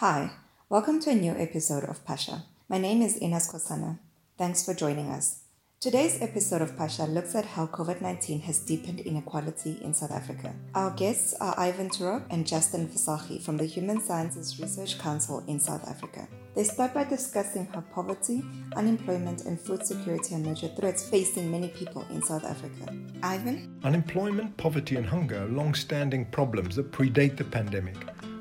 [0.00, 0.30] Hi,
[0.70, 2.44] welcome to a new episode of Pasha.
[2.70, 3.98] My name is Ina Skosana.
[4.38, 5.40] Thanks for joining us.
[5.78, 10.54] Today's episode of Pasha looks at how COVID 19 has deepened inequality in South Africa.
[10.74, 15.60] Our guests are Ivan Turok and Justin Visagie from the Human Sciences Research Council in
[15.60, 16.26] South Africa.
[16.54, 18.42] They start by discussing how poverty,
[18.76, 22.96] unemployment, and food security are major threats facing many people in South Africa.
[23.22, 23.78] Ivan?
[23.84, 27.98] Unemployment, poverty, and hunger are long standing problems that predate the pandemic.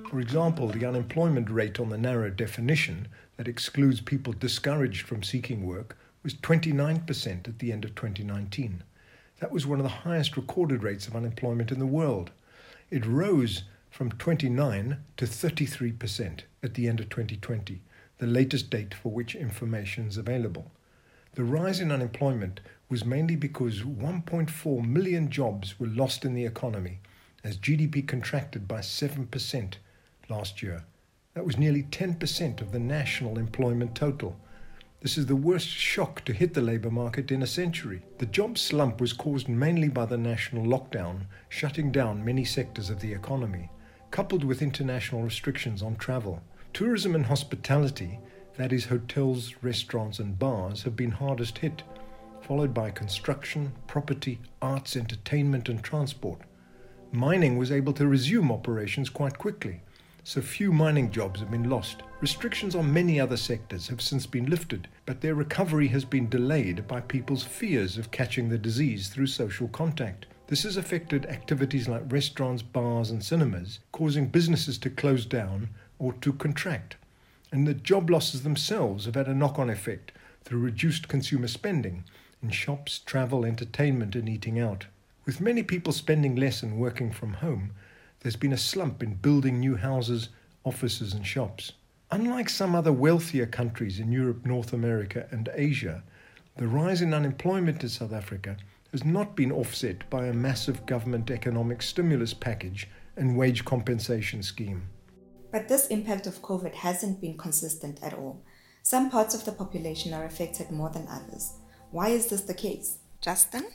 [0.10, 5.68] For example, the unemployment rate on the narrow definition that excludes people discouraged from seeking
[5.68, 8.84] work was 29% at the end of 2019.
[9.40, 12.32] That was one of the highest recorded rates of unemployment in the world.
[12.90, 17.80] It rose from 29 to 33% at the end of 2020,
[18.18, 20.72] the latest date for which information is available.
[21.36, 26.98] The rise in unemployment was mainly because 1.4 million jobs were lost in the economy
[27.44, 29.76] as GDP contracted by 7%
[30.30, 30.84] last year.
[31.34, 34.36] That was nearly 10% of the national employment total.
[35.02, 38.04] This is the worst shock to hit the labour market in a century.
[38.18, 43.00] The job slump was caused mainly by the national lockdown, shutting down many sectors of
[43.00, 43.70] the economy,
[44.12, 46.42] coupled with international restrictions on travel.
[46.74, 48.20] Tourism and hospitality,
[48.58, 51.84] that is, hotels, restaurants, and bars, have been hardest hit,
[52.42, 56.42] followed by construction, property, arts, entertainment, and transport.
[57.14, 59.82] Mining was able to resume operations quite quickly
[60.24, 62.04] so few mining jobs have been lost.
[62.22, 66.88] Restrictions on many other sectors have since been lifted, but their recovery has been delayed
[66.88, 70.26] by people's fears of catching the disease through social contact.
[70.48, 76.14] This has affected activities like restaurants, bars, and cinemas, causing businesses to close down or
[76.14, 76.96] to contract.
[77.52, 80.12] And the job losses themselves have had a knock on effect
[80.44, 82.04] through reduced consumer spending
[82.42, 84.88] in shops, travel, entertainment, and eating out.
[85.26, 87.72] With many people spending less and working from home,
[88.22, 90.30] there's been a slump in building new houses,
[90.64, 91.74] offices, and shops.
[92.12, 96.04] Unlike some other wealthier countries in Europe, North America, and Asia,
[96.58, 98.58] the rise in unemployment in South Africa
[98.92, 104.90] has not been offset by a massive government economic stimulus package and wage compensation scheme.
[105.52, 108.44] But this impact of COVID hasn't been consistent at all.
[108.84, 111.54] Some parts of the population are affected more than others.
[111.92, 112.98] Why is this the case?
[113.22, 113.68] Justin?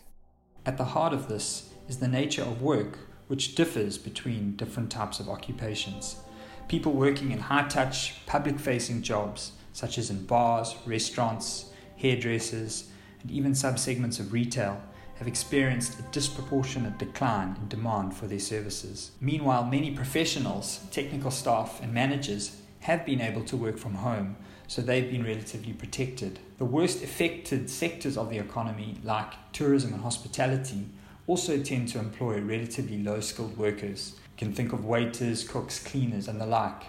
[0.66, 5.20] At the heart of this is the nature of work which differs between different types
[5.20, 6.16] of occupations.
[6.68, 12.90] People working in high touch, public facing jobs, such as in bars, restaurants, hairdressers,
[13.22, 14.80] and even subsegments of retail,
[15.16, 19.12] have experienced a disproportionate decline in demand for their services.
[19.20, 24.36] Meanwhile, many professionals, technical staff, and managers have been able to work from home,
[24.66, 26.38] so they've been relatively protected.
[26.58, 30.86] The worst affected sectors of the economy, like tourism and hospitality,
[31.26, 34.14] also tend to employ relatively low skilled workers.
[34.16, 36.82] You can think of waiters, cooks, cleaners, and the like,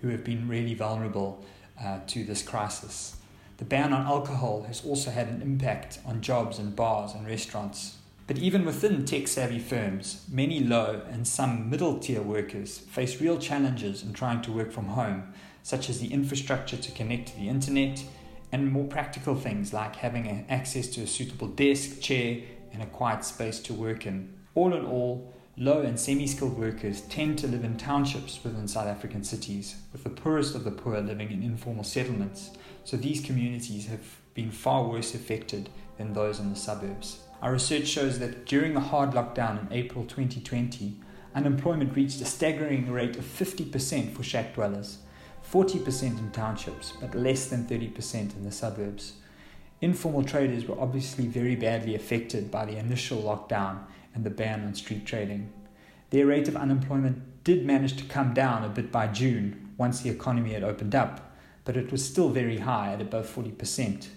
[0.00, 1.44] who have been really vulnerable
[1.82, 3.16] uh, to this crisis.
[3.58, 7.98] The ban on alcohol has also had an impact on jobs in bars and restaurants.
[8.26, 13.38] But even within tech savvy firms, many low and some middle tier workers face real
[13.38, 17.48] challenges in trying to work from home, such as the infrastructure to connect to the
[17.48, 18.02] internet
[18.50, 22.38] and more practical things like having access to a suitable desk, chair,
[22.74, 24.34] and a quiet space to work in.
[24.54, 28.86] All in all, low and semi skilled workers tend to live in townships within South
[28.86, 32.50] African cities, with the poorest of the poor living in informal settlements,
[32.84, 37.20] so these communities have been far worse affected than those in the suburbs.
[37.40, 40.96] Our research shows that during the hard lockdown in April 2020,
[41.34, 44.98] unemployment reached a staggering rate of 50% for shack dwellers,
[45.50, 49.14] 40% in townships, but less than 30% in the suburbs.
[49.80, 53.80] Informal traders were obviously very badly affected by the initial lockdown
[54.14, 55.52] and the ban on street trading.
[56.10, 60.10] Their rate of unemployment did manage to come down a bit by June once the
[60.10, 61.34] economy had opened up,
[61.64, 64.08] but it was still very high at above 40%.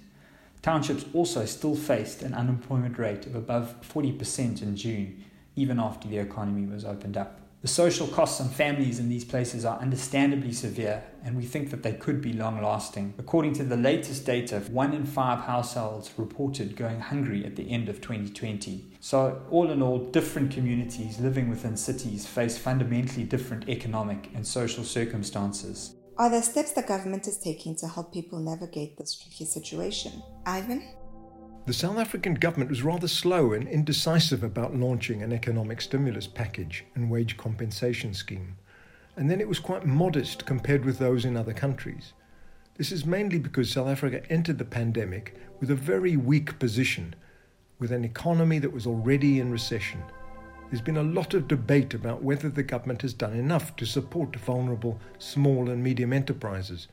[0.61, 5.23] Townships also still faced an unemployment rate of above 40% in June,
[5.55, 7.46] even after the economy was opened up.
[7.67, 11.83] The social costs on families in these places are understandably severe, and we think that
[11.83, 13.13] they could be long lasting.
[13.17, 17.89] According to the latest data, one in five households reported going hungry at the end
[17.89, 18.85] of 2020.
[19.01, 24.85] So, all in all, different communities living within cities face fundamentally different economic and social
[24.85, 25.93] circumstances.
[26.17, 30.23] Are there steps the government is taking to help people navigate this tricky situation?
[30.45, 30.87] Ivan?
[31.67, 36.85] The South African government was rather slow and indecisive about launching an economic stimulus package
[36.95, 38.55] and wage compensation scheme,
[39.17, 42.13] and then it was quite modest compared with those in other countries.
[42.77, 47.13] This is mainly because South Africa entered the pandemic with a very weak position,
[47.79, 50.01] with an economy that was already in recession.
[50.71, 54.37] There's been a lot of debate about whether the government has done enough to support
[54.37, 56.87] vulnerable small and medium enterprises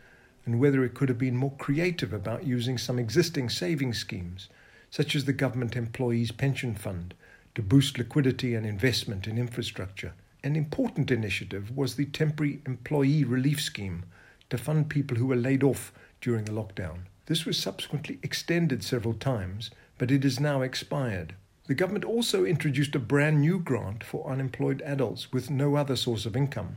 [0.46, 4.48] and whether it could have been more creative about using some existing savings schemes,
[4.94, 7.14] such as the Government Employees Pension Fund,
[7.56, 10.12] to boost liquidity and investment in infrastructure.
[10.44, 14.04] An important initiative was the Temporary Employee Relief Scheme
[14.50, 17.06] to fund people who were laid off during the lockdown.
[17.26, 21.34] This was subsequently extended several times, but it is now expired.
[21.66, 26.24] The government also introduced a brand new grant for unemployed adults with no other source
[26.24, 26.76] of income,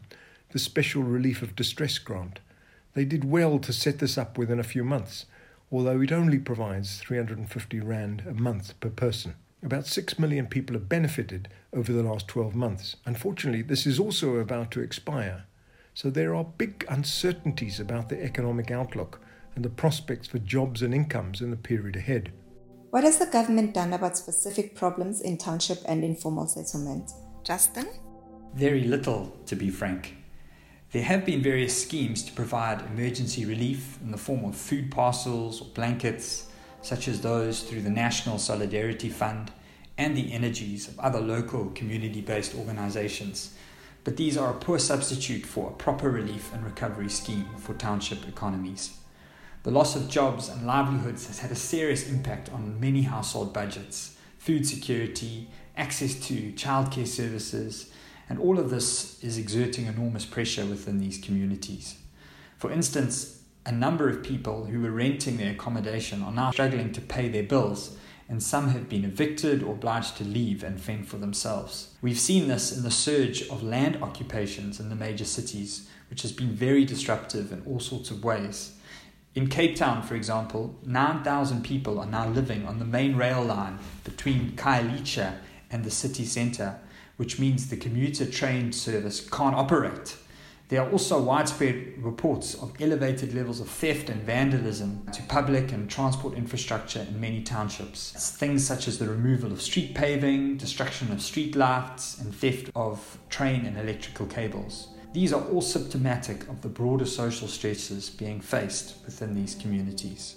[0.54, 2.40] the Special Relief of Distress Grant.
[2.96, 5.28] They did well to set this up within a few months,
[5.72, 9.36] although it only provides 350 Rand a month per person.
[9.64, 12.96] About 6 million people have benefited over the last 12 months.
[13.06, 15.46] Unfortunately, this is also about to expire,
[15.94, 19.20] so there are big uncertainties about the economic outlook
[19.56, 22.32] and the prospects for jobs and incomes in the period ahead.
[22.92, 27.12] What has the government done about specific problems in township and informal settlement?
[27.44, 27.88] Justin?
[28.54, 30.16] Very little, to be frank.
[30.94, 35.62] There have been various schemes to provide emergency relief in the form of food parcels
[35.62, 36.48] or blankets,
[36.82, 39.52] such as those through the National Solidarity Fund
[39.98, 43.54] and the energies of other local community based organizations.
[44.06, 48.26] But these are a poor substitute for a proper relief and recovery scheme for township
[48.26, 48.98] economies.
[49.64, 54.16] The loss of jobs and livelihoods has had a serious impact on many household budgets,
[54.38, 57.92] food security, access to childcare services,
[58.30, 61.98] and all of this is exerting enormous pressure within these communities.
[62.58, 67.02] For instance, a number of people who were renting their accommodation are now struggling to
[67.02, 67.98] pay their bills,
[68.30, 71.94] and some have been evicted or obliged to leave and fend for themselves.
[72.02, 76.32] We've seen this in the surge of land occupations in the major cities, which has
[76.32, 78.74] been very disruptive in all sorts of ways.
[79.36, 83.80] In Cape Town, for example, 9,000 people are now living on the main rail line
[84.04, 85.36] between Khayelitsha
[85.70, 86.80] and the city centre,
[87.18, 90.16] which means the commuter train service can't operate.
[90.70, 95.90] There are also widespread reports of elevated levels of theft and vandalism to public and
[95.90, 98.12] transport infrastructure in many townships.
[98.16, 102.70] It's things such as the removal of street paving, destruction of street lights, and theft
[102.76, 104.90] of train and electrical cables.
[105.14, 110.36] These are all symptomatic of the broader social stresses being faced within these communities.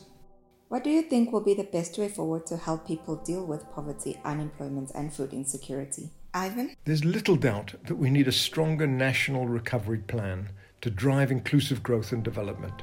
[0.69, 3.69] What do you think will be the best way forward to help people deal with
[3.73, 6.11] poverty, unemployment, and food insecurity?
[6.33, 6.77] Ivan?
[6.85, 10.51] There's little doubt that we need a stronger national recovery plan
[10.81, 12.83] to drive inclusive growth and development.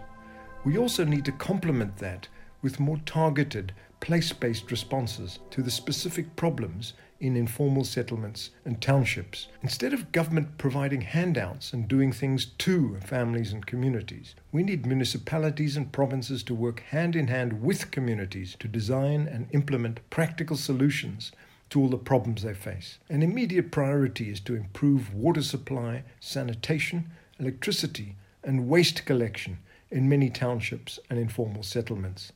[0.65, 2.27] We also need to complement that
[2.61, 6.91] with more targeted, place based responses to the specific problems
[7.21, 9.47] in informal settlements and townships.
[9.63, 15.77] Instead of government providing handouts and doing things to families and communities, we need municipalities
[15.77, 21.31] and provinces to work hand in hand with communities to design and implement practical solutions
[21.69, 22.99] to all the problems they face.
[23.09, 27.09] An immediate priority is to improve water supply, sanitation,
[27.39, 29.59] electricity, and waste collection
[29.89, 32.31] in many townships and informal settlements.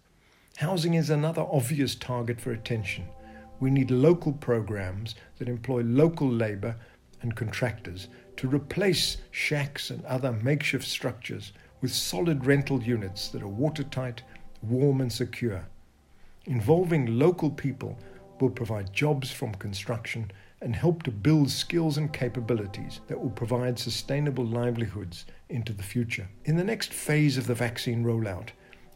[0.58, 3.06] Housing is another obvious target for attention
[3.62, 6.76] we need local programs that employ local labor
[7.22, 13.48] and contractors to replace shacks and other makeshift structures with solid rental units that are
[13.48, 14.24] watertight,
[14.64, 15.64] warm, and secure.
[16.46, 18.00] Involving local people
[18.42, 23.80] will provide jobs from construction and help to build skills and capabilities that will provide
[23.80, 26.28] sustainable livelihoods into the future.
[26.46, 28.50] In the next phase of the vaccine rollout,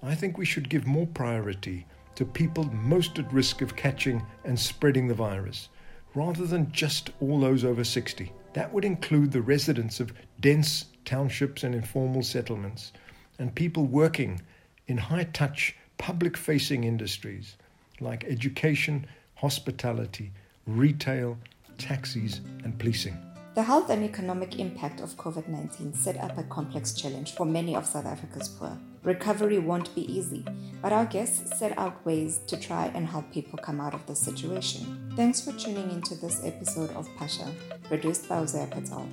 [0.03, 1.85] I think we should give more priority
[2.15, 5.69] to people most at risk of catching and spreading the virus,
[6.13, 8.31] rather than just all those over 60.
[8.53, 12.93] That would include the residents of dense townships and informal settlements,
[13.39, 14.41] and people working
[14.87, 17.57] in high touch, public facing industries
[17.99, 20.31] like education, hospitality,
[20.65, 21.37] retail,
[21.77, 23.17] taxis, and policing.
[23.55, 27.73] The health and economic impact of COVID 19 set up a complex challenge for many
[27.73, 28.77] of South Africa's poor.
[29.03, 30.43] Recovery won't be easy,
[30.81, 34.19] but our guests set out ways to try and help people come out of this
[34.19, 35.09] situation.
[35.15, 37.49] Thanks for tuning into this episode of Pasha,
[37.83, 39.07] produced by Hosea Patel.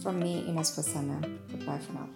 [0.00, 1.20] From me, Ina Skosana.
[1.50, 2.08] Goodbye for now.